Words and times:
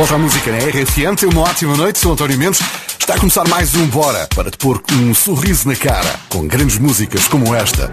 volta 0.00 0.14
à 0.14 0.18
música 0.18 0.50
na 0.50 0.56
RFM. 0.56 1.14
Tem 1.14 1.28
uma 1.28 1.42
ótima 1.42 1.76
noite, 1.76 1.98
sou 1.98 2.12
António 2.12 2.38
Mendes. 2.38 2.62
Está 2.98 3.16
a 3.16 3.18
começar 3.18 3.46
mais 3.48 3.74
um 3.74 3.86
Bora 3.88 4.26
para 4.34 4.50
te 4.50 4.56
pôr 4.56 4.82
um 4.94 5.12
sorriso 5.12 5.68
na 5.68 5.76
cara 5.76 6.14
com 6.30 6.46
grandes 6.46 6.78
músicas 6.78 7.28
como 7.28 7.54
esta 7.54 7.92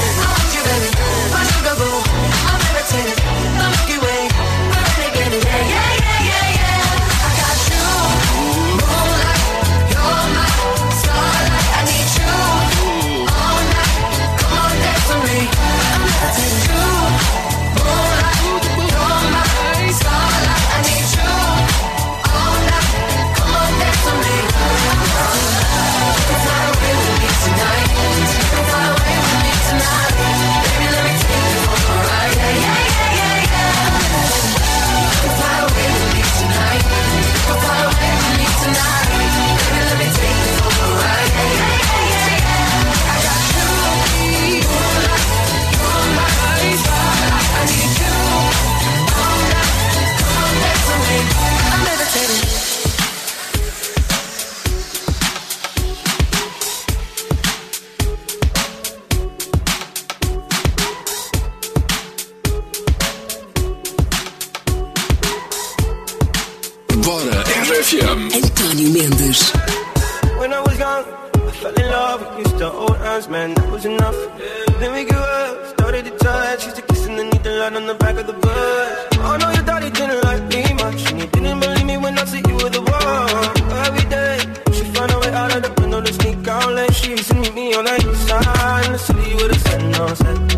tryna 88.91 88.99
see 88.99 89.29
you 89.29 89.35
with 89.37 89.55
a 89.55 89.59
setting 89.59 89.95
on 89.95 90.15
set. 90.15 90.50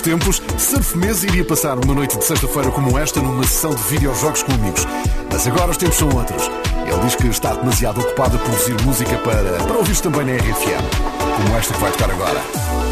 melhores 0.00 0.40
tempos, 0.40 0.42
Surf 0.58 0.96
iria 1.26 1.44
passar 1.44 1.78
uma 1.78 1.94
noite 1.94 2.18
de 2.18 2.24
sexta-feira 2.24 2.70
como 2.70 2.98
esta 2.98 3.20
numa 3.20 3.44
sessão 3.44 3.74
de 3.74 3.82
videojogos 3.84 4.42
com 4.42 4.52
amigos. 4.52 4.86
Mas 5.30 5.46
agora 5.46 5.70
os 5.70 5.76
tempos 5.76 5.96
são 5.96 6.08
outros. 6.08 6.50
Ele 6.86 7.00
diz 7.02 7.14
que 7.14 7.26
está 7.28 7.54
demasiado 7.54 8.00
ocupado 8.00 8.36
a 8.36 8.40
produzir 8.40 8.80
música 8.82 9.16
para, 9.18 9.62
para 9.64 9.76
ouvir 9.76 9.96
também 10.00 10.24
na 10.26 10.36
RFM, 10.36 10.84
como 11.36 11.56
esta 11.56 11.74
que 11.74 11.80
vai 11.80 11.92
tocar 11.92 12.10
agora. 12.10 12.89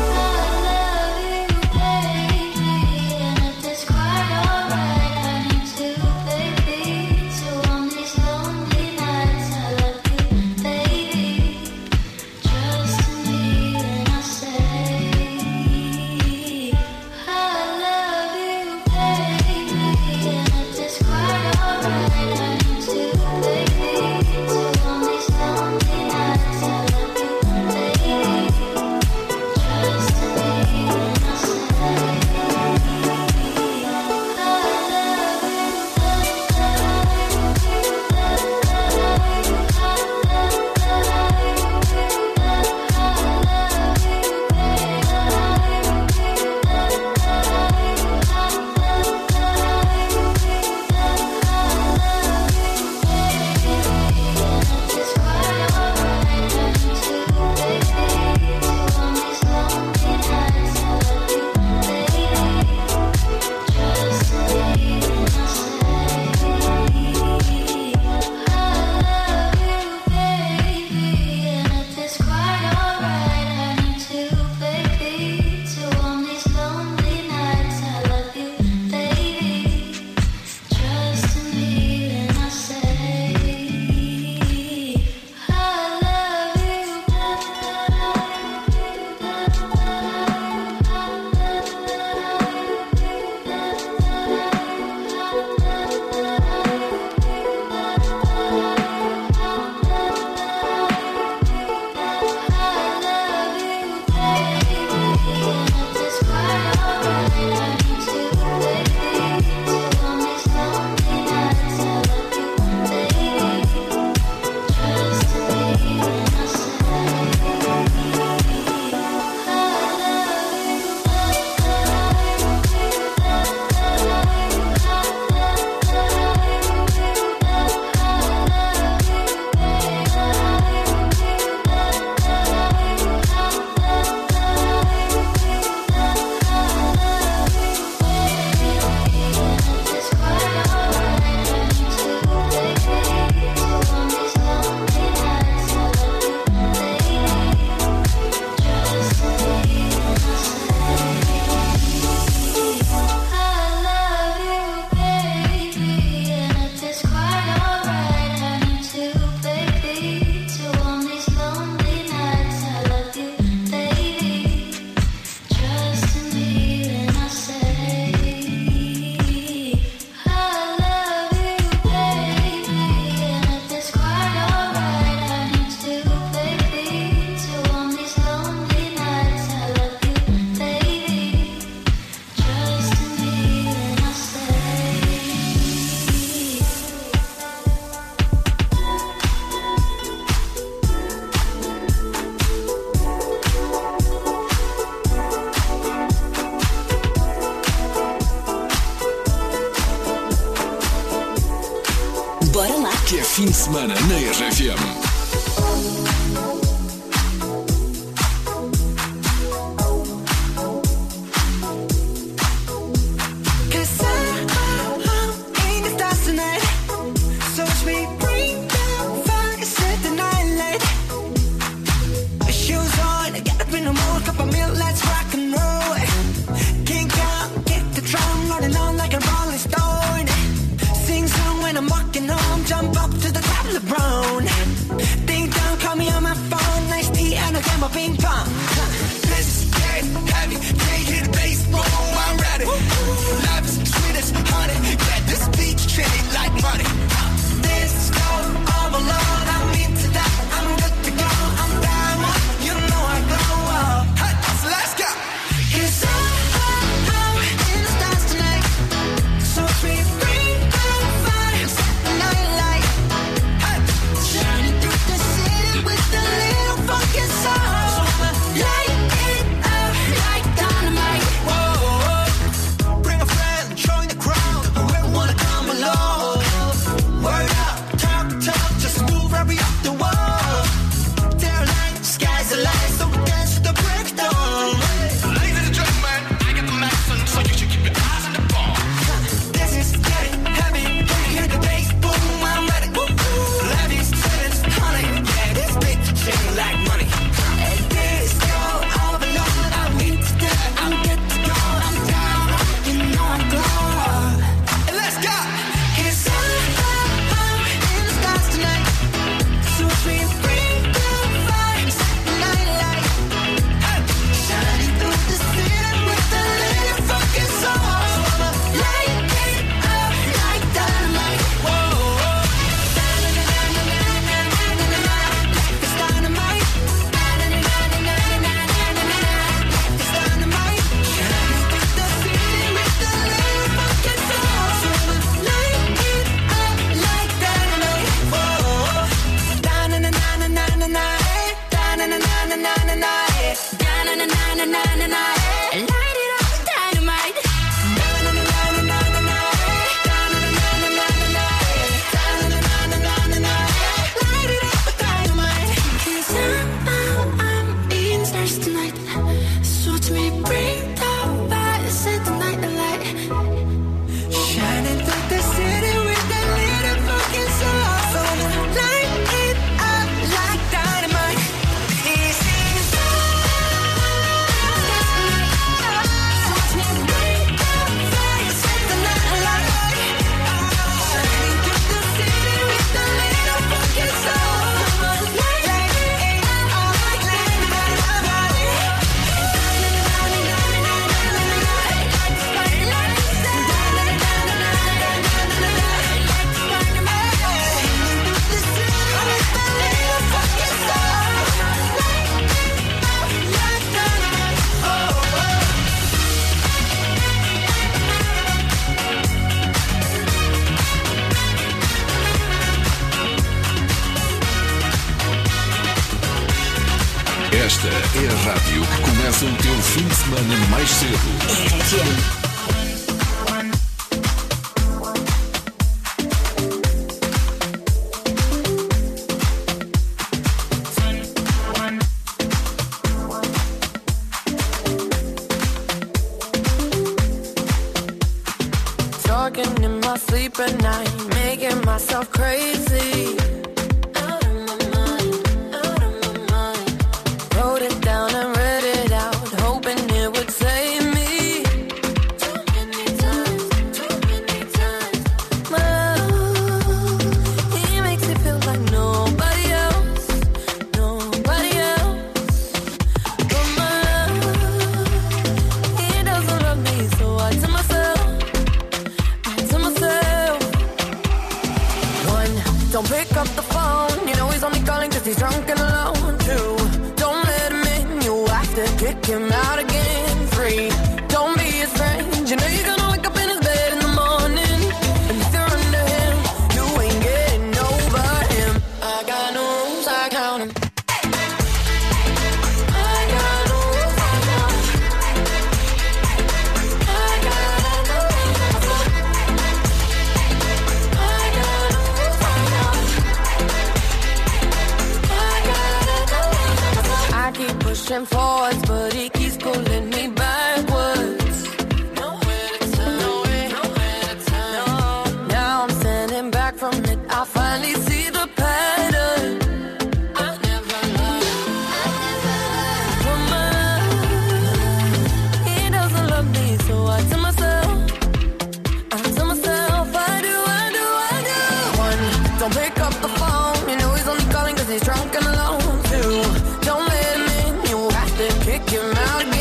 Take 538.86 538.90
him 538.90 539.16
out. 539.16 539.57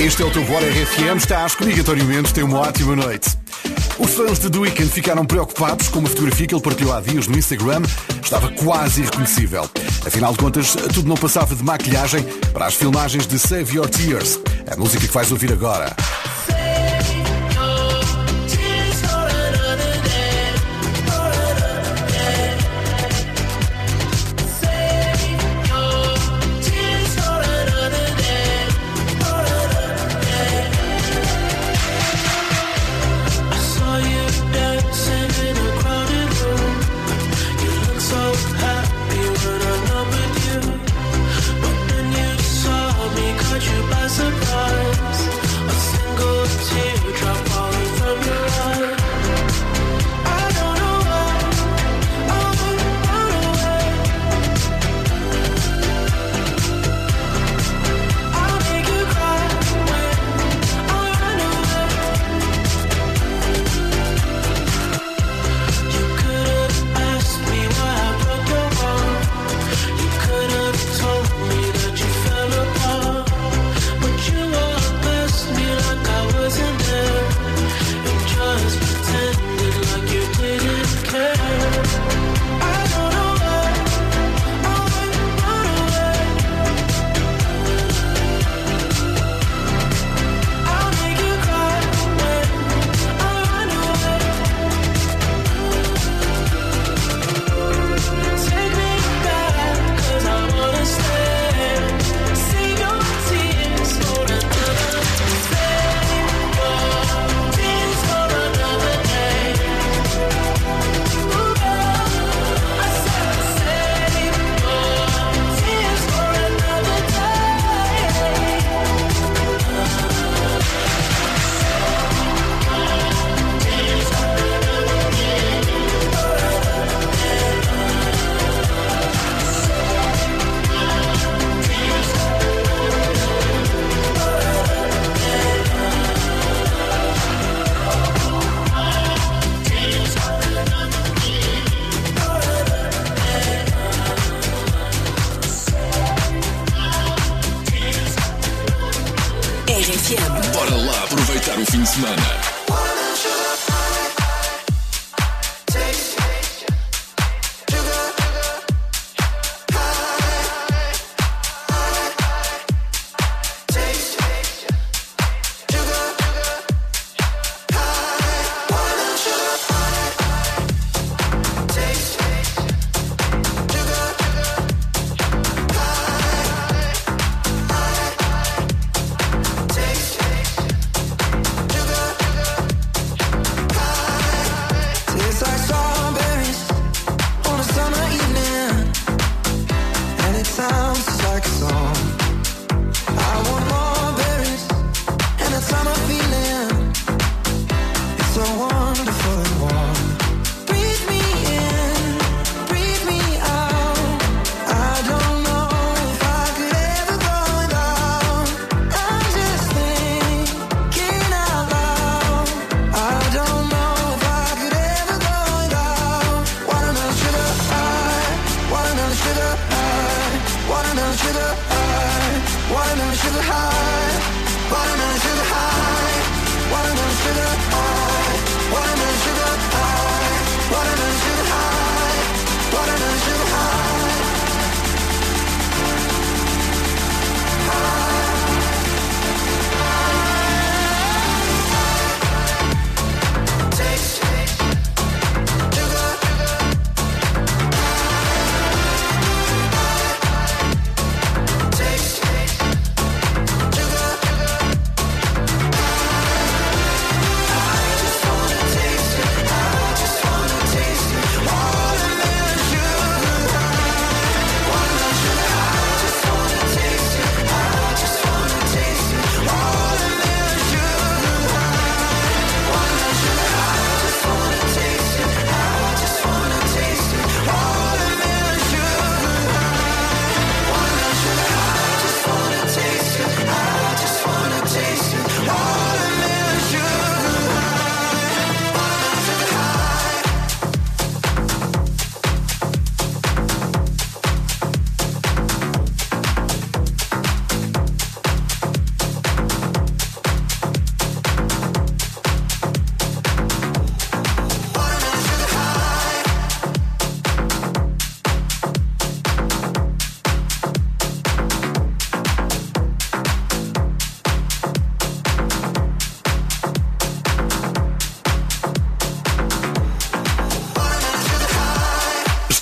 Este 0.00 0.22
é 0.22 0.24
o 0.24 0.30
teu 0.30 0.42
Bora 0.44 0.66
RFM, 0.66 1.18
está 1.18 1.44
às 1.44 1.54
obrigatoriamente, 1.60 2.32
tem 2.32 2.42
uma 2.42 2.60
ótima 2.60 2.96
noite. 2.96 3.36
Os 3.98 4.14
fãs 4.14 4.38
de 4.38 4.48
The 4.48 4.58
Weeknd 4.58 4.90
ficaram 4.90 5.26
preocupados 5.26 5.88
com 5.88 5.98
uma 5.98 6.08
fotografia 6.08 6.46
que 6.46 6.54
ele 6.54 6.62
partilhou 6.62 6.94
há 6.94 7.02
dias 7.02 7.26
no 7.26 7.36
Instagram, 7.36 7.82
estava 8.22 8.48
quase 8.48 9.02
irreconhecível. 9.02 9.68
Afinal 10.06 10.32
de 10.32 10.38
contas, 10.38 10.74
tudo 10.94 11.06
não 11.06 11.18
passava 11.18 11.54
de 11.54 11.62
maquilhagem 11.62 12.22
para 12.50 12.64
as 12.64 12.74
filmagens 12.76 13.26
de 13.26 13.38
Save 13.38 13.76
Your 13.76 13.90
Tears, 13.90 14.40
a 14.72 14.74
música 14.74 15.06
que 15.06 15.12
vais 15.12 15.30
ouvir 15.30 15.52
agora. 15.52 15.94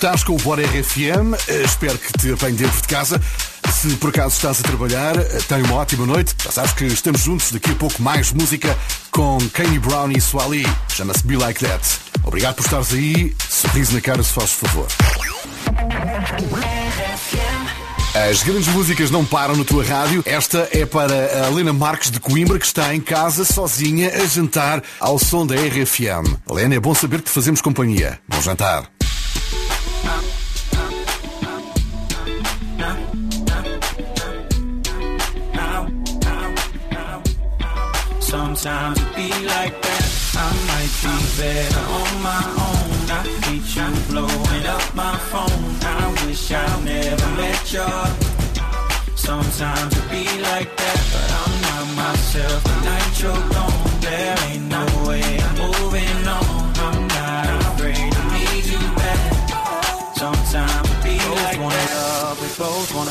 Estás 0.08 0.24
com 0.24 0.36
o 0.36 0.38
Bora 0.38 0.62
RFM, 0.62 1.34
eh, 1.48 1.62
espero 1.66 1.98
que 1.98 2.10
te 2.14 2.32
apanhe 2.32 2.56
dentro 2.56 2.80
de 2.80 2.88
casa. 2.88 3.20
Se 3.70 3.88
por 3.96 4.08
acaso 4.08 4.36
estás 4.36 4.58
a 4.60 4.62
trabalhar, 4.62 5.18
eh, 5.18 5.38
tenha 5.46 5.62
uma 5.64 5.74
ótima 5.74 6.06
noite. 6.06 6.34
Já 6.42 6.50
sabes 6.50 6.72
que 6.72 6.86
estamos 6.86 7.20
juntos, 7.20 7.52
daqui 7.52 7.72
a 7.72 7.74
pouco 7.74 8.02
mais 8.02 8.32
música 8.32 8.74
com 9.10 9.36
Kanye 9.52 9.78
Brown 9.78 10.10
e 10.10 10.18
Swali. 10.18 10.66
Chama-se 10.88 11.26
Be 11.26 11.36
Like 11.36 11.62
That. 11.62 11.86
Obrigado 12.24 12.54
por 12.54 12.64
estares 12.64 12.94
aí. 12.94 13.36
Sorriso 13.50 13.92
na 13.92 14.00
cara 14.00 14.22
se 14.22 14.32
fazes 14.32 14.52
favor. 14.52 14.86
As 18.30 18.42
grandes 18.42 18.68
músicas 18.68 19.10
não 19.10 19.26
param 19.26 19.56
na 19.56 19.64
tua 19.64 19.84
rádio. 19.84 20.22
Esta 20.24 20.70
é 20.72 20.86
para 20.86 21.44
a 21.44 21.48
Helena 21.48 21.74
Marques 21.74 22.10
de 22.10 22.18
Coimbra, 22.18 22.58
que 22.58 22.64
está 22.64 22.94
em 22.94 23.00
casa 23.02 23.44
sozinha 23.44 24.08
a 24.08 24.26
jantar 24.26 24.82
ao 24.98 25.18
som 25.18 25.46
da 25.46 25.54
RFM. 25.54 26.34
Helena, 26.50 26.76
é 26.76 26.80
bom 26.80 26.94
saber 26.94 27.18
que 27.18 27.24
te 27.24 27.30
fazemos 27.30 27.60
companhia. 27.60 28.18
Bom 28.26 28.40
jantar. 28.40 28.88
Sometimes 38.68 39.00
it 39.00 39.16
be 39.16 39.30
like 39.46 39.80
that. 39.80 40.04
I 40.36 40.48
might 40.68 40.92
be 41.00 41.14
better 41.40 41.84
on 41.98 42.12
my 42.22 42.44
own. 42.68 42.90
I 43.16 43.22
hate 43.46 43.68
you 43.76 43.88
blowing 44.10 44.66
up 44.66 44.94
my 44.94 45.16
phone. 45.30 45.64
I 45.80 46.26
wish 46.26 46.52
I 46.52 46.66
never 46.84 47.30
met 47.40 47.72
you. 47.72 47.88
Sometimes 49.16 49.96
it 49.96 50.10
be 50.10 50.24
like 50.50 50.70
that, 50.76 51.00
but 51.12 51.28
I'm 51.40 51.54
not 51.64 51.86
myself. 51.96 52.62
The 52.64 52.76
night 52.90 53.14
you're 53.22 53.44
gone, 53.56 54.00
there 54.02 54.36
ain't 54.50 54.66
no 54.68 54.84
way 55.08 55.24
I'm 55.48 55.77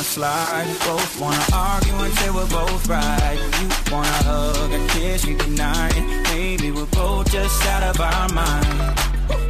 slide, 0.07 0.67
both 0.85 1.19
wanna 1.19 1.45
argue 1.53 1.97
until 1.99 2.33
we're 2.35 2.47
both 2.47 2.87
right. 2.87 3.37
You 3.59 3.67
wanna 3.91 4.19
hug 4.29 4.71
and 4.71 4.89
kiss 4.91 5.27
me 5.27 5.33
goodnight. 5.33 6.01
Maybe 6.31 6.71
we're 6.71 6.93
both 7.01 7.29
just 7.31 7.65
out 7.67 7.83
of 7.83 7.99
our 7.99 8.29
mind. 8.29 8.99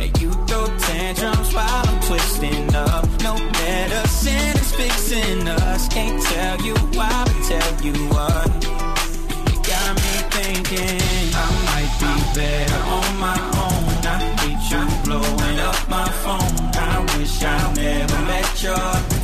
And 0.01 0.11
you 0.21 0.31
throw 0.47 0.65
tantrums 0.89 1.53
while 1.53 1.83
I'm 1.89 1.99
twisting 2.01 2.73
up. 2.75 3.05
No 3.21 3.35
medicine 3.37 4.55
is 4.61 4.71
fixing 4.75 5.47
us. 5.47 5.87
Can't 5.89 6.21
tell 6.23 6.59
you 6.61 6.75
why, 6.97 7.23
but 7.27 7.39
tell 7.51 7.73
you 7.85 7.93
what. 8.15 8.49
You 9.49 9.57
got 9.73 9.91
me 10.03 10.13
thinking 10.35 11.01
I 11.45 11.47
might 11.69 11.93
be 12.01 12.13
better 12.37 12.81
on 12.97 13.11
my 13.27 13.39
own. 13.65 13.85
I 14.13 14.17
hate 14.41 14.63
you 14.71 14.83
blowing 15.05 15.59
up 15.69 15.79
my 15.87 16.09
phone. 16.23 16.55
I 16.73 16.95
wish 17.17 17.43
I 17.43 17.73
never 17.73 18.19
met 18.25 18.63
you. 18.63 19.16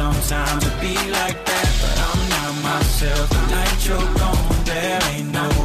Sometimes 0.00 0.64
it 0.64 0.80
be 0.80 0.94
like 1.10 1.44
that, 1.44 1.68
but 1.82 1.96
I'm 2.08 2.20
not 2.32 2.52
myself. 2.64 3.28
The 3.28 3.42
night 3.54 3.86
you're 3.86 4.14
gone, 4.16 4.64
there 4.64 4.98
ain't 5.12 5.30
no 5.30 5.59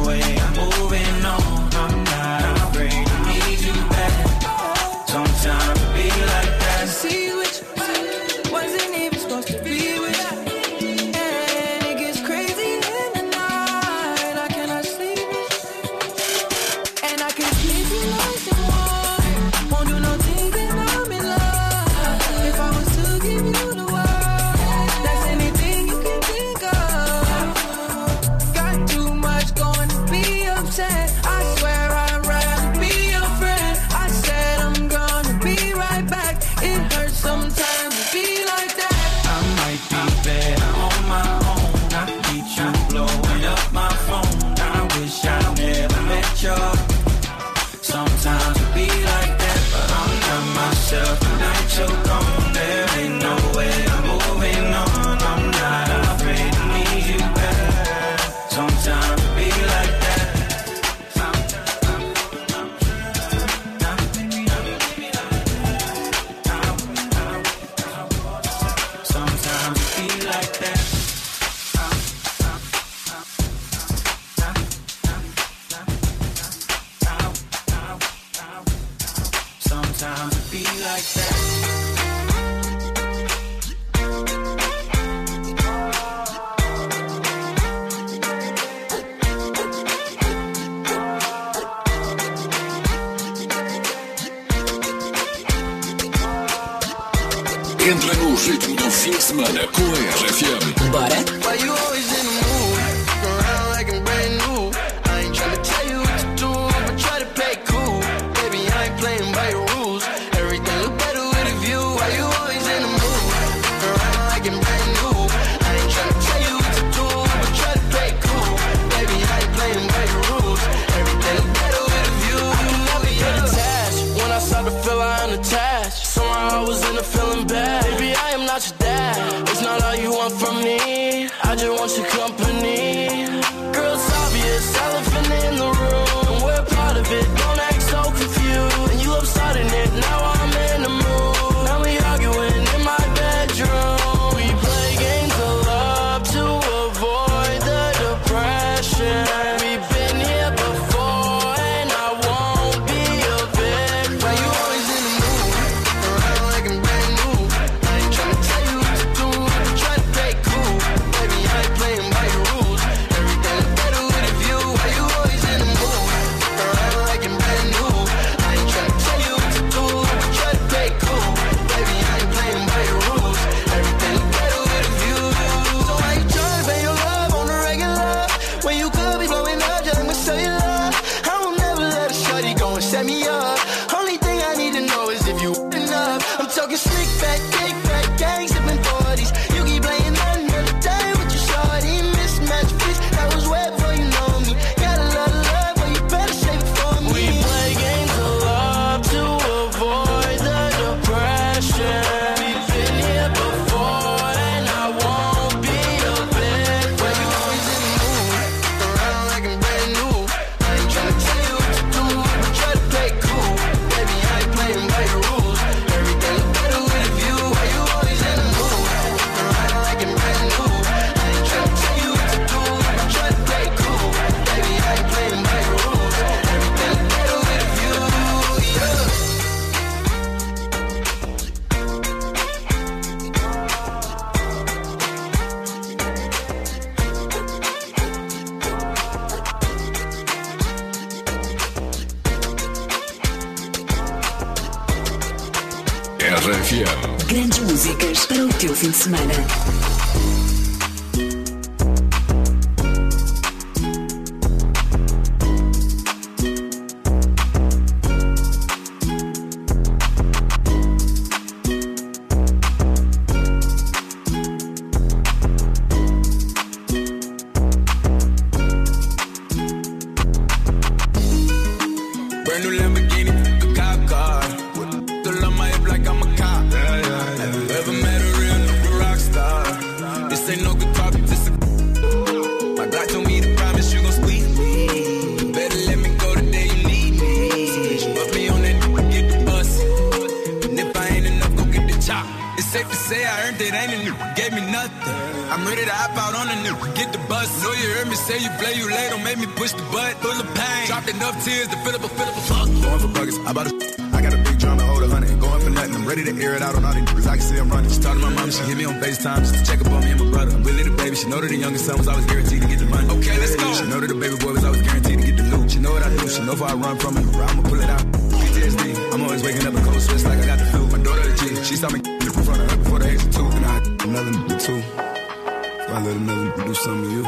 see 307.46 307.58
I'm 307.58 307.70
running. 307.70 307.90
She 307.90 308.00
talked 308.00 308.18
to 308.20 308.26
my 308.26 308.34
mom, 308.34 308.50
she 308.50 308.62
hit 308.64 308.76
me 308.76 308.84
on 308.84 308.94
FaceTime 309.00 309.38
just 309.38 309.54
to 309.54 309.62
check 309.62 309.80
up 309.80 309.92
on 309.92 310.02
me 310.04 310.10
and 310.10 310.20
my 310.20 310.30
brother. 310.30 310.56
I'm 310.56 310.62
really 310.64 310.82
the 310.82 310.90
baby. 310.90 311.16
She 311.16 311.28
know 311.28 311.40
that 311.40 311.48
the 311.48 311.56
youngest 311.56 311.86
son 311.86 311.96
was 311.98 312.08
always 312.08 312.26
guaranteed 312.26 312.62
to 312.62 312.68
get 312.68 312.78
the 312.78 312.86
money. 312.86 313.08
Okay, 313.16 313.38
let's 313.38 313.54
go. 313.56 313.66
She 313.74 313.86
know 313.86 314.00
that 314.00 314.10
the 314.10 314.18
baby 314.18 314.36
boy 314.36 314.52
was 314.52 314.64
always 314.64 314.82
guaranteed 314.82 315.18
to 315.20 315.26
get 315.26 315.36
the 315.36 315.44
loot. 315.52 315.70
She 315.70 315.78
know 315.78 315.92
what 315.92 316.02
I 316.02 316.10
do. 316.10 316.28
She 316.28 316.42
know 316.42 316.52
if 316.52 316.62
I 316.62 316.74
run 316.74 316.96
from 316.98 317.16
it, 317.16 317.26
I'ma 317.36 317.62
pull 317.62 317.80
it 317.80 317.90
out. 317.90 318.04
PTSD. 318.34 318.82
I'm 319.14 319.22
always 319.22 319.42
waking 319.42 319.66
up 319.66 319.74
in 319.74 319.82
cold 319.86 320.02
sweats 320.02 320.24
like 320.24 320.38
I 320.42 320.46
got 320.46 320.58
the 320.58 320.66
flu. 320.66 320.82
My 320.90 320.98
daughter 321.06 321.30
G. 321.38 321.42
She 321.62 321.76
saw 321.76 321.88
me 321.90 322.00
in 322.02 322.30
front 322.30 322.60
of 322.60 322.70
her 322.70 322.76
before 322.82 322.98
the 322.98 323.08
age 323.08 323.22
of 323.22 323.30
two, 323.30 323.46
and 323.46 323.64
I 323.64 323.76
another 324.06 324.32
nigga 324.32 324.58
too. 324.66 324.80
So 324.82 325.90
I 325.94 326.02
let 326.02 326.16
another 326.16 326.64
do 326.66 326.74
something 326.74 327.04
to 327.04 327.10
you. 327.16 327.24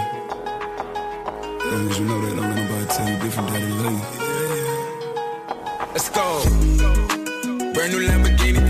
Long 1.69 1.91
as 1.91 1.99
you 1.99 2.05
know 2.07 2.19
that, 2.23 2.33
don't 2.37 2.49
let 2.49 2.57
nobody 2.59 2.87
tell 2.91 3.07
you 3.09 3.17
different. 3.23 3.49
Daddy 3.49 3.73
love 3.83 3.93
you. 3.93 4.03
Let's 5.95 6.09
go. 6.11 6.27
Brand 7.75 7.93
new 7.93 8.03
Lamborghini. 8.09 8.68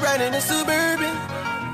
I 0.00 0.26
in 0.26 0.34
a 0.34 0.40
Suburban. 0.40 1.14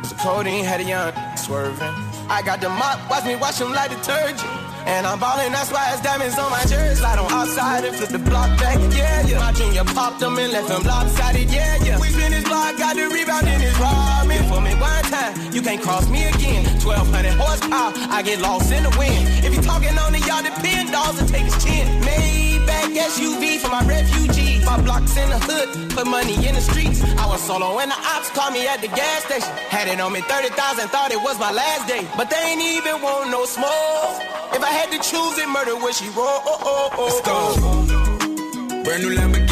So 0.05 0.17
codeine 0.17 0.65
had 0.65 0.81
a 0.81 0.85
young 0.85 1.13
swerving. 1.37 1.95
I 2.29 2.41
got 2.43 2.61
the 2.61 2.71
mop, 2.71 3.11
watch 3.11 3.25
me 3.27 3.37
wash 3.37 3.59
them 3.59 3.73
like 3.73 3.91
detergent. 3.91 4.41
And 4.87 5.07
I'm 5.07 5.19
ballin', 5.19 5.53
that's 5.53 5.71
why 5.71 5.93
it's 5.93 6.01
diamonds 6.01 6.39
on 6.39 6.51
my 6.51 6.65
jersey. 6.65 7.01
Slide 7.01 7.19
on 7.19 7.31
outside 7.31 7.85
and 7.85 7.97
flip 7.97 8.11
the 8.11 8.19
block 8.19 8.49
back, 8.59 8.79
yeah, 8.97 9.27
yeah. 9.27 9.39
My 9.39 9.53
junior 9.53 9.85
popped 9.85 10.21
them 10.21 10.39
and 10.39 10.53
left 10.53 10.69
them 10.69 10.83
lopsided, 10.85 11.51
yeah, 11.51 11.77
yeah. 11.85 12.01
We 12.01 12.09
spin 12.09 12.33
this 12.33 12.45
block, 12.45 12.77
got 12.79 12.97
the 12.97 13.09
rebound 13.09 13.47
in 13.47 13.61
this 13.61 13.77
robbing. 13.79 14.45
For 14.49 14.61
me 14.61 14.73
one 14.81 15.05
time, 15.05 15.53
you 15.53 15.61
can't 15.61 15.83
cross 15.83 16.09
me 16.09 16.25
again. 16.25 16.65
1200 16.81 17.33
horsepower, 17.37 17.93
I 18.09 18.23
get 18.23 18.41
lost 18.41 18.73
in 18.73 18.83
the 18.85 18.93
wind. 18.97 19.45
If 19.45 19.55
you 19.55 19.61
talking 19.61 19.97
on 19.99 20.13
the 20.13 20.21
yard, 20.21 20.47
the 20.47 20.53
pin 20.63 20.91
dogs 20.91 21.21
will 21.21 21.29
take 21.29 21.45
his 21.45 21.65
chin. 21.65 22.01
man. 22.01 22.54
SUV 22.97 23.59
for 23.59 23.71
my 23.71 23.85
refugee. 23.87 24.65
My 24.65 24.81
blocks 24.81 25.17
in 25.17 25.29
the 25.29 25.39
hood, 25.39 25.91
put 25.91 26.07
money 26.07 26.35
in 26.47 26.55
the 26.55 26.61
streets. 26.61 27.03
I 27.19 27.27
was 27.27 27.43
solo 27.43 27.77
when 27.77 27.89
the 27.89 27.99
ops 28.15 28.31
called 28.31 28.55
me 28.55 28.67
at 28.67 28.81
the 28.81 28.89
gas 28.89 29.25
station. 29.25 29.51
Had 29.69 29.89
it 29.89 30.01
on 30.01 30.13
me 30.13 30.21
30,000, 30.23 30.89
thought 30.89 31.11
it 31.13 31.23
was 31.23 31.39
my 31.39 31.53
last 31.53 31.89
day. 31.89 32.07
But 32.17 32.31
they 32.31 32.37
ain't 32.37 32.63
even 32.63 33.03
want 33.03 33.31
no 33.31 33.45
smoke. 33.45 34.17
If 34.55 34.63
I 34.63 34.73
had 34.73 34.91
to 34.93 34.99
choose 34.99 35.39
it, 35.39 35.49
murder 35.49 35.77
would 35.77 35.95
she 35.95 36.09
roll? 36.11 36.41
Oh, 36.47 36.59
oh, 36.63 36.91
oh, 36.93 37.05
Let's 37.05 37.21
go. 37.27 38.85
Brand 38.85 39.03
new 39.03 39.17
Lamborghini. 39.17 39.44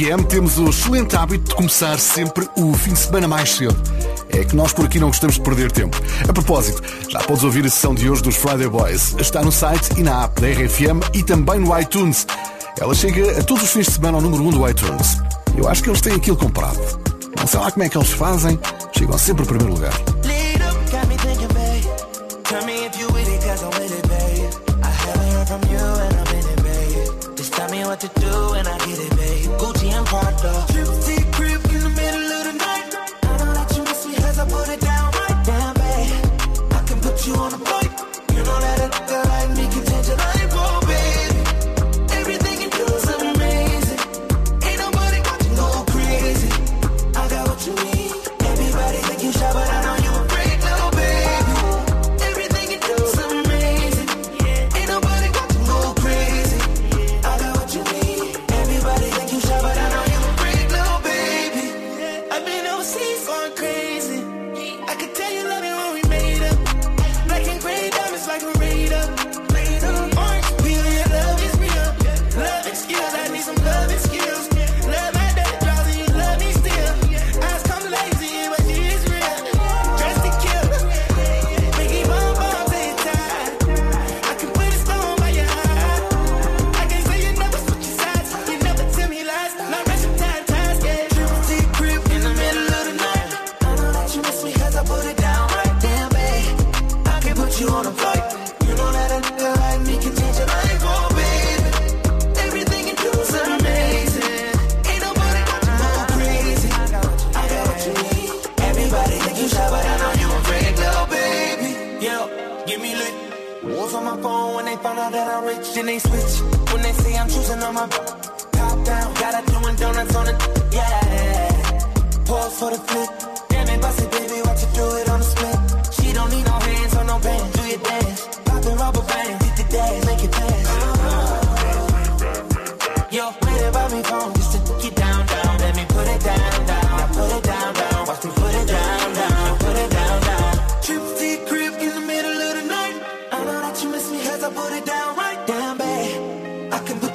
FM 0.00 0.24
temos 0.30 0.56
o 0.56 0.70
excelente 0.70 1.14
hábito 1.14 1.50
de 1.50 1.54
começar 1.54 1.98
sempre 1.98 2.48
o 2.56 2.72
fim 2.72 2.94
de 2.94 2.98
semana 3.00 3.28
mais 3.28 3.50
cedo. 3.50 3.76
É 4.30 4.42
que 4.42 4.56
nós 4.56 4.72
por 4.72 4.86
aqui 4.86 4.98
não 4.98 5.08
gostamos 5.08 5.34
de 5.34 5.42
perder 5.42 5.70
tempo. 5.70 6.00
A 6.26 6.32
propósito, 6.32 6.82
já 7.06 7.18
podes 7.18 7.44
ouvir 7.44 7.66
a 7.66 7.68
sessão 7.68 7.94
de 7.94 8.08
hoje 8.08 8.22
dos 8.22 8.34
Friday 8.36 8.66
Boys. 8.66 9.14
Está 9.18 9.42
no 9.42 9.52
site 9.52 9.90
e 9.98 10.02
na 10.02 10.24
app 10.24 10.40
da 10.40 10.48
RFM 10.48 11.04
e 11.12 11.22
também 11.22 11.60
no 11.60 11.78
iTunes. 11.78 12.26
Ela 12.80 12.94
chega 12.94 13.40
a 13.40 13.44
todos 13.44 13.64
os 13.64 13.70
fins 13.72 13.86
de 13.86 13.92
semana 13.92 14.16
ao 14.16 14.22
número 14.22 14.42
1 14.42 14.46
um 14.46 14.50
do 14.50 14.68
iTunes. 14.70 15.18
Eu 15.54 15.68
acho 15.68 15.82
que 15.82 15.90
eles 15.90 16.00
têm 16.00 16.14
aquilo 16.14 16.36
comprado. 16.38 16.80
Não 17.38 17.46
sei 17.46 17.60
lá 17.60 17.70
como 17.70 17.84
é 17.84 17.88
que 17.90 17.98
eles 17.98 18.10
fazem, 18.10 18.58
chegam 18.96 19.18
sempre 19.18 19.42
ao 19.42 19.48
primeiro 19.48 19.74
lugar. 19.74 19.92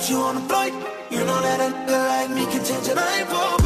You 0.08 0.22
on 0.22 0.38
a 0.38 0.42
flight. 0.42 0.72
You 1.10 1.18
know 1.26 1.42
that 1.42 1.60
a 1.60 1.74
nigga 1.74 2.08
like 2.08 2.30
me 2.30 2.46
can 2.46 2.64
change 2.64 2.86
your 2.86 2.96
life. 2.96 3.28
Oh. 3.30 3.65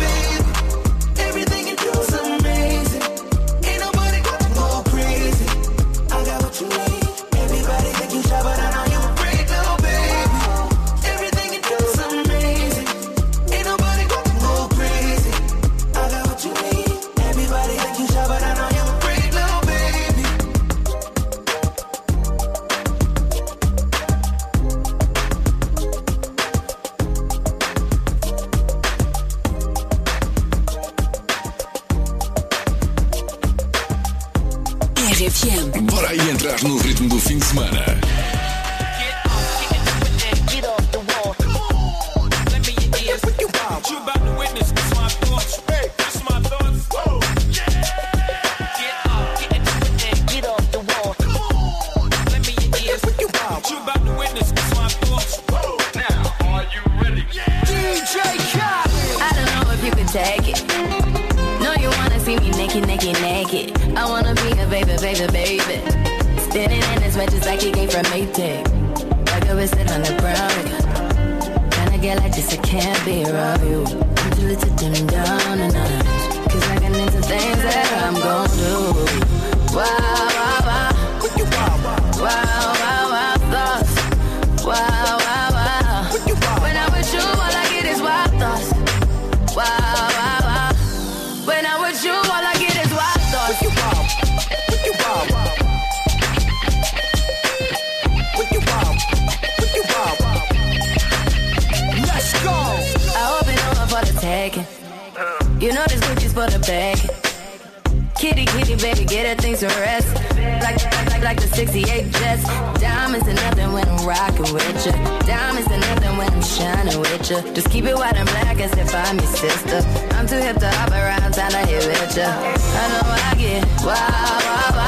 ya. 117.30 117.42
Just 117.54 117.70
keep 117.70 117.86
it 117.86 117.96
white 117.96 118.16
and 118.16 118.28
black 118.30 118.60
as 118.60 118.72
if 118.78 118.94
I'm 118.94 119.18
your 119.18 119.28
sister. 119.28 119.80
I'm 120.16 120.28
too 120.28 120.38
hip 120.38 120.58
to 120.58 120.70
hop 120.70 120.92
around, 120.92 121.34
time 121.34 121.52
to 121.52 121.66
hit 121.66 121.86
with 121.88 122.18
ya. 122.18 122.30
I 122.30 122.86
know 122.92 123.06
I 123.06 123.36
get 123.38 123.66
wild. 123.86 124.79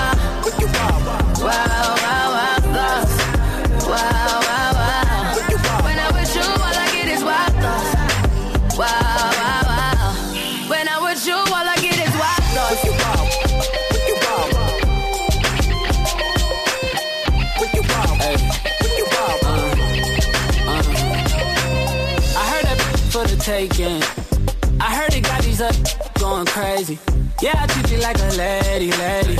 Crazy. 26.96 27.22
Yeah, 27.42 27.64
I 27.64 27.68
treat 27.68 27.92
you 27.92 27.98
like 28.00 28.18
a 28.20 28.30
lady, 28.38 28.92
lady. 28.92 29.38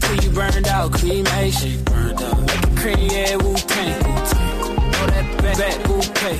Till 0.00 0.16
you 0.24 0.30
burned 0.30 0.68
out, 0.68 0.92
cremation. 0.92 1.84
Like 1.84 2.20
a 2.20 2.76
cream, 2.76 3.10
yeah, 3.10 3.36
Wu 3.36 3.54
Tang. 3.54 4.02
Know 4.92 5.06
that 5.06 5.42
back, 5.42 5.58
back, 5.58 5.88
okay. 5.88 6.38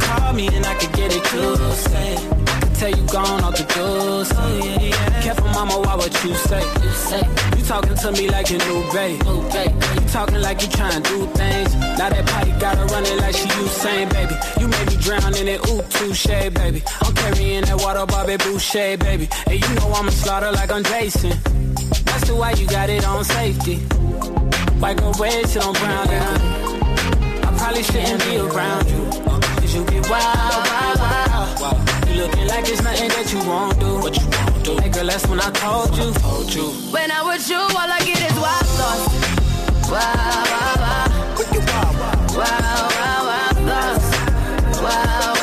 Call 0.00 0.32
me 0.32 0.48
and 0.48 0.66
I 0.66 0.74
could 0.74 0.92
get 0.92 1.14
it. 1.14 1.22
I 1.22 1.28
could 1.28 2.63
tell 2.74 2.90
you 2.90 3.06
gone 3.06 3.42
off 3.44 3.56
the 3.56 3.64
doors. 3.74 4.32
Oh, 4.34 4.60
yeah, 4.64 4.80
yeah. 4.80 5.22
Careful, 5.22 5.48
mama, 5.48 5.78
why 5.80 5.94
what 5.94 6.12
you 6.24 6.34
say? 6.34 6.62
You 6.82 6.90
say 6.90 7.22
you 7.56 7.64
talking 7.64 7.96
to 7.96 8.12
me 8.12 8.28
like 8.28 8.50
a 8.50 8.58
new 8.58 8.80
babe. 8.92 9.22
You 9.24 10.08
talking 10.08 10.40
like 10.40 10.62
you 10.62 10.68
trying 10.68 11.02
to 11.02 11.08
do 11.08 11.26
things. 11.38 11.74
Now 11.98 12.08
that 12.10 12.26
potty 12.26 12.52
got 12.58 12.76
her 12.76 12.86
running 12.86 13.18
like 13.18 13.34
she 13.34 13.48
Usain, 13.48 14.12
baby. 14.12 14.34
You 14.60 14.68
made 14.68 14.86
me 14.88 14.96
drown 15.00 15.34
in 15.36 15.48
it, 15.48 15.60
ooh, 15.68 15.82
touche, 15.90 16.26
baby. 16.26 16.82
I'm 17.00 17.14
carrying 17.14 17.64
that 17.64 17.80
water, 17.80 18.06
Bobby 18.06 18.36
Boucher, 18.36 18.96
baby. 18.98 19.28
And 19.46 19.60
you 19.60 19.74
know 19.76 19.92
I'ma 19.92 20.10
slaughter 20.10 20.52
like 20.52 20.70
I'm 20.72 20.84
Jason. 20.84 21.30
That's 22.04 22.26
the 22.28 22.34
why 22.34 22.52
you 22.52 22.66
got 22.66 22.90
it 22.90 23.06
on 23.06 23.24
safety. 23.24 23.76
White 24.80 24.98
girl 24.98 25.12
red, 25.12 25.46
sit 25.48 25.64
on 25.64 25.72
brown, 25.74 26.08
I 26.08 27.54
probably 27.56 27.82
shouldn't 27.82 28.20
be 28.24 28.36
around 28.36 28.90
you. 28.90 29.04
Cause 29.60 29.74
you 29.74 29.84
get 29.86 30.10
wild, 30.10 30.68
wild, 30.68 31.60
wild. 31.60 31.93
Looking 32.14 32.46
like 32.46 32.68
it's 32.68 32.82
nothing 32.82 33.08
that 33.08 33.32
you 33.32 33.38
won't 33.48 33.78
do. 33.80 33.98
What 33.98 34.16
you 34.16 34.26
won't 34.30 34.64
do. 34.64 34.76
Hey 34.78 34.88
girl, 34.88 35.06
that's 35.06 35.26
when 35.26 35.40
I 35.40 35.50
told 35.50 35.96
you. 35.96 36.12
Told 36.12 36.54
you. 36.54 36.66
When 36.92 37.10
I'm 37.10 37.26
with 37.26 37.48
you, 37.50 37.58
all 37.58 37.90
I 37.90 37.98
get 38.04 38.22
is 38.22 38.38
wild 38.38 38.66
thoughts. 38.78 39.90
Wow, 39.90 40.04
wow, 40.52 40.74
wow. 40.78 41.24
Wow, 42.38 42.88
wow, 42.98 43.20
wow, 43.28 43.50
thoughts. 43.66 44.80
Wow. 44.80 45.33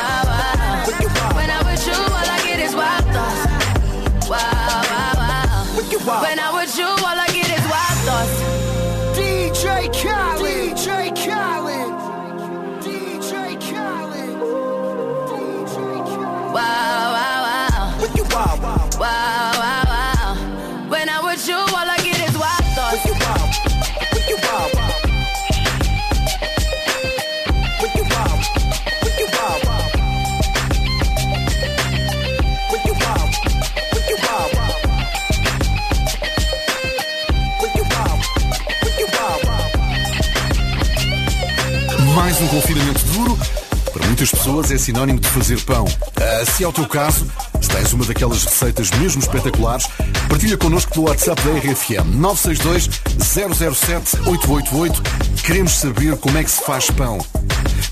Pessoas 44.42 44.72
é 44.72 44.78
sinónimo 44.78 45.20
de 45.20 45.28
fazer 45.28 45.60
pão. 45.60 45.86
Ah, 46.16 46.44
se 46.44 46.64
é 46.64 46.68
o 46.68 46.72
teu 46.72 46.84
caso, 46.84 47.24
se 47.60 47.68
tens 47.68 47.92
uma 47.92 48.04
daquelas 48.04 48.42
receitas 48.42 48.90
mesmo 48.90 49.22
espetaculares, 49.22 49.86
partilha 50.28 50.56
connosco 50.56 50.90
pelo 50.90 51.06
WhatsApp 51.06 51.40
da 51.42 51.52
RFM 51.52 52.16
962 52.16 52.90
007 53.20 54.16
888. 54.28 55.02
Queremos 55.44 55.72
saber 55.74 56.16
como 56.16 56.36
é 56.38 56.42
que 56.42 56.50
se 56.50 56.60
faz 56.64 56.90
pão. 56.90 57.24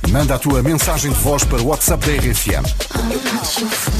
Manda 0.09 0.35
a 0.35 0.39
tua 0.41 0.61
mensagem 0.61 1.13
de 1.13 1.21
voz 1.21 1.45
para 1.45 1.63
o 1.63 1.67
WhatsApp 1.67 2.05
da 2.05 2.17
RFM. 2.17 4.00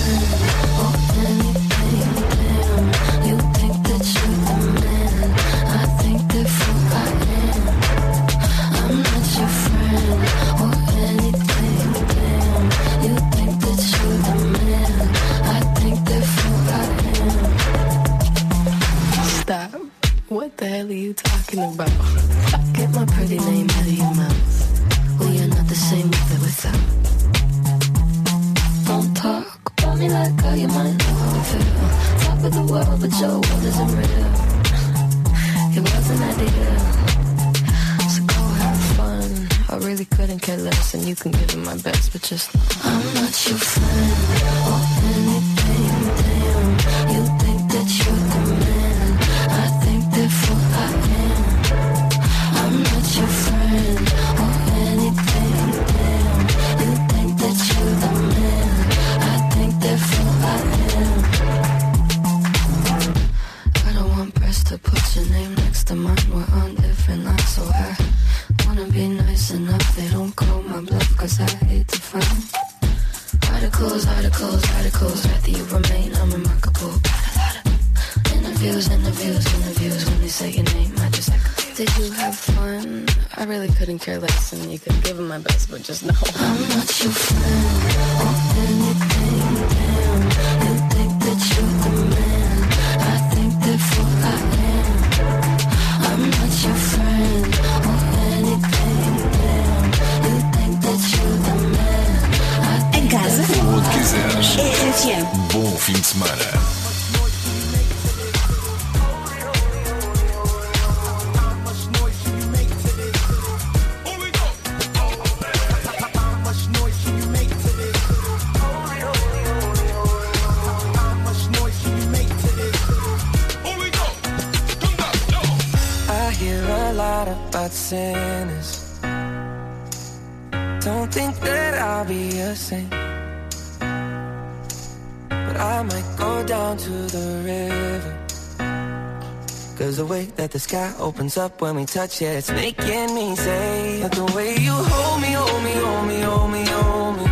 Sky 140.71 140.95
opens 141.01 141.37
up 141.37 141.61
when 141.61 141.75
we 141.75 141.85
touch 141.85 142.23
it, 142.23 142.33
it's 142.39 142.53
making 142.53 143.13
me 143.13 143.35
say 143.35 144.01
that 144.03 144.13
the 144.13 144.27
way 144.37 144.51
you 144.67 144.71
hold 144.71 145.21
me, 145.21 145.33
hold 145.33 145.63
me, 145.67 145.73
hold 145.83 146.07
me, 146.11 146.19
hold 146.21 146.51
me, 146.53 146.63
hold 146.75 147.17
me. 147.19 147.27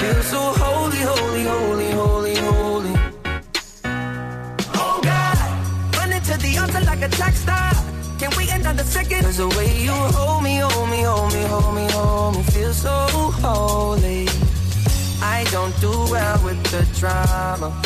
Feel 0.00 0.22
so 0.32 0.40
holy, 0.62 1.02
holy, 1.12 1.44
holy, 1.52 1.90
holy, 2.00 2.36
holy. 2.46 2.94
Oh 4.80 4.98
God, 5.10 5.38
running 5.98 6.22
to 6.28 6.34
the 6.44 6.52
altar 6.62 6.84
like 6.90 7.02
a 7.08 7.10
track 7.18 7.34
star. 7.34 7.70
Can 8.18 8.30
we 8.36 8.50
another 8.50 8.82
second? 8.82 9.22
Cause 9.22 9.36
the 9.36 9.48
way 9.56 9.70
you 9.86 9.96
hold 10.18 10.42
me, 10.42 10.56
hold 10.56 10.90
me, 10.90 11.02
hold 11.02 11.32
me, 11.32 11.42
hold 11.52 11.74
me, 11.76 11.86
hold 11.92 12.36
me, 12.36 12.42
feel 12.54 12.72
so 12.72 12.96
holy. 13.44 14.26
I 15.22 15.44
don't 15.54 15.74
do 15.80 15.92
well 16.10 16.38
with 16.44 16.60
the 16.72 16.82
drama. 16.98 17.81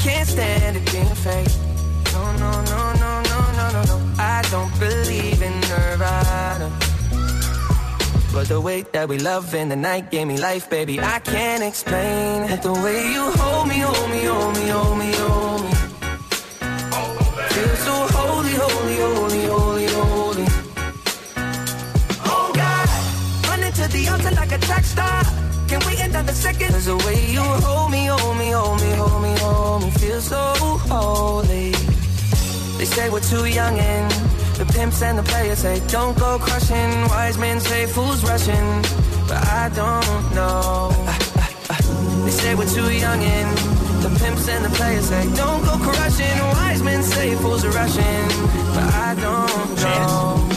Can't 0.00 0.28
stand 0.28 0.76
it 0.76 0.92
being 0.92 1.14
fake. 1.26 1.48
No, 2.12 2.22
no, 2.36 2.50
no, 2.72 2.92
no, 3.02 3.22
no, 3.22 3.40
no, 3.58 3.70
no, 3.72 3.82
no. 3.90 3.96
I 4.18 4.42
don't 4.50 4.72
believe 4.78 5.42
in 5.42 5.54
Nirvana. 5.60 6.70
But 8.32 8.46
the 8.48 8.60
way 8.60 8.82
that 8.92 9.08
we 9.08 9.18
love 9.18 9.54
in 9.54 9.68
the 9.68 9.76
night 9.76 10.10
gave 10.10 10.26
me 10.26 10.38
life, 10.38 10.70
baby. 10.70 11.00
I 11.00 11.18
can't 11.18 11.62
explain 11.62 12.42
it. 12.52 12.62
The 12.62 12.72
way 12.72 13.12
you 13.12 13.24
hold 13.32 13.68
me, 13.68 13.78
hold 13.78 14.10
me, 14.10 14.24
hold 14.24 14.54
me, 14.56 14.68
hold 14.68 14.98
me, 14.98 15.12
hold 15.12 15.62
me. 15.64 15.70
Feel 17.54 17.76
so 17.86 17.94
holy, 18.16 18.54
holy, 18.62 18.96
holy, 18.96 19.44
holy, 19.46 19.86
holy. 19.86 20.46
Oh 22.24 22.52
God, 22.54 22.88
running 23.48 23.72
to 23.72 23.88
the 23.88 24.08
altar 24.08 24.30
like 24.36 24.52
a 24.52 24.58
track 24.58 24.84
star. 24.84 25.27
We 26.18 26.22
another 26.22 26.34
second? 26.34 26.72
Cause 26.72 26.86
the 26.86 26.96
way 27.06 27.30
you 27.30 27.40
hold 27.40 27.92
me, 27.92 28.06
hold 28.06 28.36
me, 28.36 28.50
hold 28.50 28.80
me, 28.80 28.90
hold 28.90 29.22
me, 29.22 29.34
hold 29.38 29.82
me, 29.84 29.90
feel 30.02 30.20
so 30.20 30.42
holy. 30.90 31.70
They 32.76 32.86
say 32.86 33.08
we're 33.08 33.20
too 33.20 33.46
young 33.46 33.78
and 33.78 34.10
the 34.58 34.66
pimps 34.74 35.00
and 35.00 35.16
the 35.16 35.22
players 35.22 35.58
say 35.58 35.80
don't 35.86 36.18
go 36.18 36.38
crushing. 36.40 36.90
Wise 37.08 37.38
men 37.38 37.60
say 37.60 37.86
fools 37.86 38.24
rushing, 38.24 38.66
but 39.28 39.46
I 39.46 39.70
don't 39.80 40.34
know. 40.34 40.90
They 42.24 42.32
say 42.32 42.54
we're 42.56 42.74
too 42.78 42.90
young 42.92 43.22
and 43.22 43.56
the 44.02 44.10
pimps 44.18 44.48
and 44.48 44.64
the 44.64 44.70
players 44.70 45.04
say 45.04 45.22
don't 45.36 45.62
go 45.64 45.76
crushing. 45.78 46.38
Wise 46.58 46.82
men 46.82 47.02
say 47.04 47.36
fools 47.36 47.64
are 47.64 47.70
rushing, 47.70 48.24
but 48.74 48.88
I 49.06 49.14
don't 49.14 49.68
know. 49.84 50.48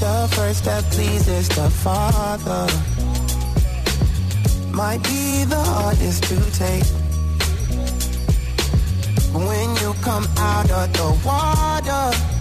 The 0.00 0.28
first 0.34 0.64
that 0.64 0.82
pleases 0.90 1.48
the 1.50 1.70
Father 1.70 2.95
might 4.76 5.02
be 5.04 5.44
the 5.44 5.56
hardest 5.56 6.24
to 6.24 6.36
take. 6.52 6.84
When 9.32 9.68
you 9.80 9.94
come 10.02 10.26
out 10.36 10.70
of 10.70 10.92
the 10.92 11.08
water, 11.24 12.35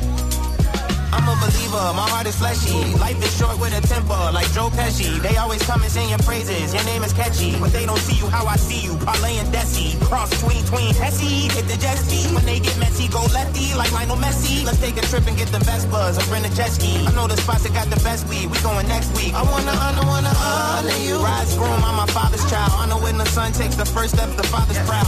I'm 1.16 1.24
a 1.32 1.36
believer, 1.39 1.86
my 1.95 2.03
heart 2.11 2.28
is 2.28 2.36
fleshy. 2.36 2.76
Life 2.99 3.16
is 3.24 3.32
short 3.39 3.55
with 3.57 3.72
a 3.72 3.80
temper, 3.88 4.20
like 4.36 4.51
Joe 4.51 4.68
Pesci. 4.68 5.16
They 5.24 5.38
always 5.38 5.63
come 5.63 5.82
and 5.82 5.89
sing 5.91 6.09
your 6.09 6.20
praises. 6.28 6.74
Your 6.76 6.84
name 6.84 7.03
is 7.03 7.13
catchy, 7.13 7.55
but 7.57 7.72
they 7.72 7.86
don't 7.86 8.03
see 8.03 8.20
you 8.20 8.28
how 8.28 8.45
I 8.45 8.57
see 8.57 8.84
you. 8.84 8.99
Parlay 8.99 9.39
and 9.39 9.47
Desi, 9.47 9.95
cross 10.03 10.30
between 10.36 10.59
tween 10.68 10.93
Hesse. 10.95 11.47
Hit 11.55 11.66
the 11.72 11.78
jet 11.80 11.95
ski 12.03 12.28
when 12.36 12.43
they 12.43 12.59
get 12.59 12.78
messy, 12.80 13.07
go 13.07 13.24
lefty 13.32 13.74
like 13.80 13.91
Lionel 13.93 14.18
Messi. 14.18 14.66
Let's 14.66 14.80
take 14.84 14.97
a 14.97 15.05
trip 15.07 15.26
and 15.28 15.38
get 15.38 15.47
the 15.55 15.63
best 15.63 15.89
buzz 15.89 16.20
or 16.20 16.26
rent 16.32 16.45
a 16.45 16.51
jet 16.53 16.72
ski. 16.76 17.07
I 17.07 17.11
know 17.16 17.28
the 17.28 17.38
spots 17.38 17.63
that 17.63 17.74
got 17.74 17.88
the 17.89 18.01
best 18.03 18.28
weed. 18.28 18.51
We 18.51 18.59
going 18.59 18.88
next 18.88 19.16
week. 19.16 19.34
I 19.34 19.43
wanna 19.43 19.72
honor, 19.72 20.05
wanna 20.05 20.34
honor 20.36 20.99
you. 20.99 21.16
Rise 21.24 21.55
groom, 21.55 21.80
I'm 21.80 21.95
my 21.95 22.07
father's 22.11 22.43
child. 22.51 22.76
I 22.76 22.88
know 22.91 22.99
when 22.99 23.18
the 23.18 23.26
son 23.26 23.53
takes 23.53 23.76
the 23.76 23.86
first 23.86 24.16
step, 24.16 24.30
the 24.36 24.43
father's 24.51 24.80
proud. 24.84 25.07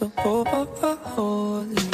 Me, 0.00 0.10
feel 0.22 0.44
so 0.80 0.96
holy. 0.96 1.85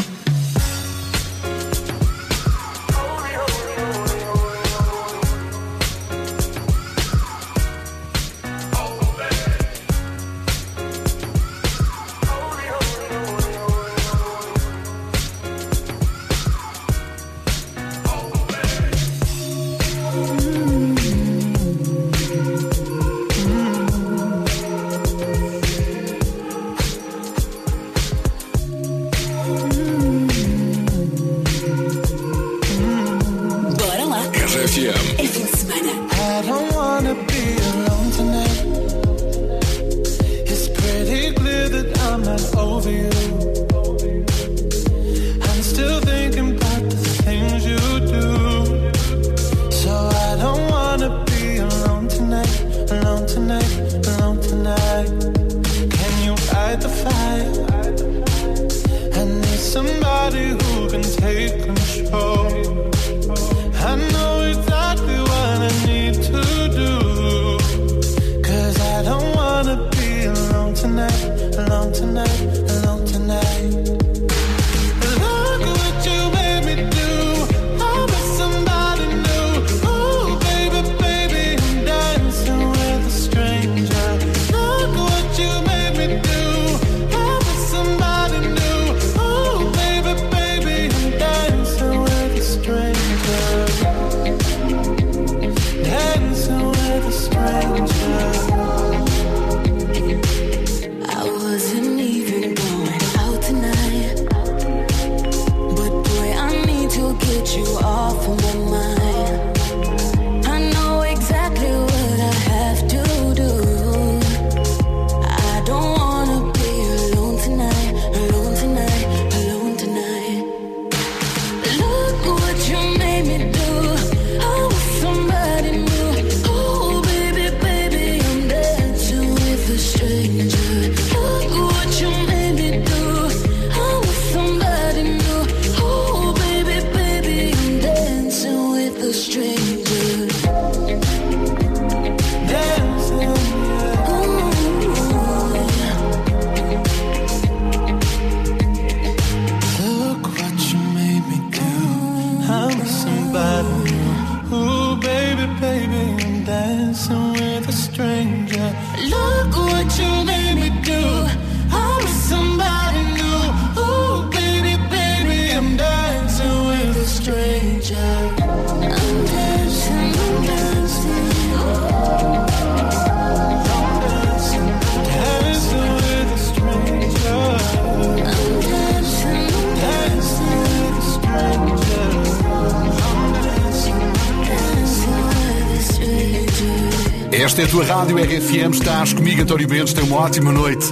Esta 187.42 187.62
é 187.62 187.64
a 187.64 187.68
tua 187.68 187.84
rádio 187.84 188.16
RFM, 188.18 188.72
estás 188.72 189.12
comigo, 189.12 189.42
António 189.42 189.68
Mendes, 189.68 189.92
tem 189.92 190.04
uma 190.04 190.18
ótima 190.18 190.52
noite. 190.52 190.86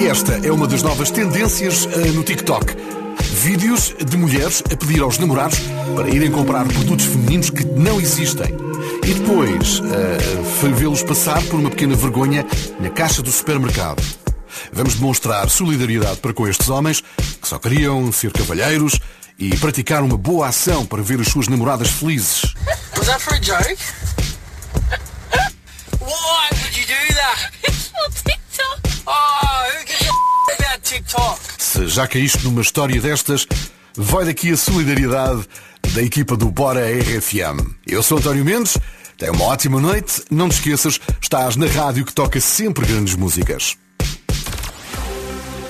E 0.00 0.06
esta 0.06 0.34
é 0.46 0.52
uma 0.52 0.68
das 0.68 0.80
novas 0.80 1.10
tendências 1.10 1.86
uh, 1.86 2.12
no 2.14 2.22
TikTok. 2.22 2.72
Vídeos 3.42 3.96
de 4.06 4.16
mulheres 4.16 4.62
a 4.72 4.76
pedir 4.76 5.02
aos 5.02 5.18
namorados 5.18 5.58
para 5.96 6.08
irem 6.08 6.30
comprar 6.30 6.64
produtos 6.68 7.04
femininos 7.04 7.50
que 7.50 7.64
não 7.64 8.00
existem. 8.00 8.46
E 9.04 9.12
depois 9.12 9.80
uh, 9.80 10.70
vê-los 10.72 11.02
passar 11.02 11.42
por 11.46 11.58
uma 11.58 11.68
pequena 11.68 11.96
vergonha 11.96 12.46
na 12.78 12.90
caixa 12.90 13.20
do 13.20 13.32
supermercado. 13.32 14.00
Vamos 14.72 14.94
demonstrar 14.94 15.50
solidariedade 15.50 16.18
para 16.18 16.32
com 16.32 16.46
estes 16.46 16.68
homens 16.68 17.02
que 17.42 17.48
só 17.48 17.58
queriam 17.58 18.12
ser 18.12 18.32
cavalheiros 18.32 19.00
e 19.36 19.56
praticar 19.56 20.04
uma 20.04 20.16
boa 20.16 20.46
ação 20.46 20.86
para 20.86 21.02
ver 21.02 21.20
as 21.20 21.26
suas 21.26 21.48
namoradas 21.48 21.90
felizes. 21.90 22.54
Was 22.96 23.08
that 23.08 23.20
for 23.20 23.34
a 23.34 23.40
joke? 23.40 23.76
Why 26.08 26.48
would 26.62 26.74
you 26.78 26.86
do 26.86 27.14
that? 27.14 27.50
It's 27.64 27.92
TikTok. 28.22 28.80
Oh, 29.06 29.70
who 29.72 29.84
gives 29.84 30.06
a 30.06 30.12
f- 30.12 30.58
about 30.58 30.80
TikTok? 30.82 31.40
Se 31.58 31.86
já 31.88 32.06
caíste 32.06 32.44
numa 32.44 32.62
história 32.62 32.98
destas, 33.00 33.46
vai 33.94 34.24
daqui 34.24 34.50
a 34.52 34.56
solidariedade 34.56 35.46
da 35.92 36.02
equipa 36.02 36.34
do 36.36 36.50
Bora 36.50 36.80
RFM. 36.80 37.74
Eu 37.86 38.02
sou 38.02 38.16
António 38.18 38.44
Mendes, 38.44 38.78
tenha 39.18 39.32
uma 39.32 39.44
ótima 39.44 39.80
noite. 39.80 40.22
Não 40.30 40.48
te 40.48 40.52
esqueças, 40.54 40.98
estás 41.20 41.56
na 41.56 41.66
rádio 41.66 42.04
que 42.06 42.12
toca 42.14 42.40
sempre 42.40 42.86
grandes 42.86 43.14
músicas. 43.14 43.76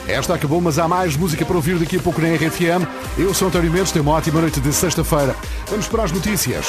Esta 0.06 0.34
acabou, 0.34 0.60
mas 0.60 0.78
há 0.78 0.86
mais 0.88 1.16
música 1.16 1.44
para 1.44 1.56
ouvir 1.56 1.78
daqui 1.78 1.96
a 1.96 2.00
pouco 2.00 2.20
na 2.22 2.28
RFM. 2.34 2.86
Eu 3.18 3.34
sou 3.34 3.48
António 3.48 3.70
Mendes, 3.72 3.90
tenha 3.92 4.02
uma 4.02 4.12
ótima 4.12 4.40
noite 4.40 4.60
de 4.60 4.72
sexta-feira. 4.72 5.34
Vamos 5.68 5.86
para 5.88 6.04
as 6.04 6.12
notícias. 6.12 6.66